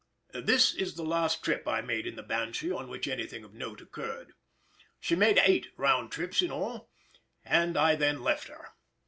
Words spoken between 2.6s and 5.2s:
on which anything of note occurred. She